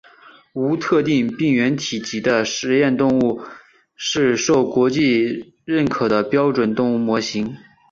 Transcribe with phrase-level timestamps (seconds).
[0.53, 3.39] 无特定病原体级的实验动物
[3.95, 7.55] 是受国际认可的标准动物模型。